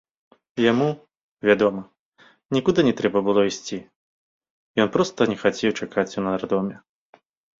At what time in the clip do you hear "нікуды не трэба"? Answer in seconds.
2.57-3.19